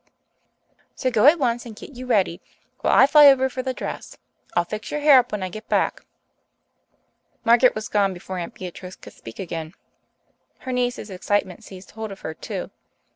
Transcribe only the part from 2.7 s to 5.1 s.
while I fly over for the dress. I'll fix your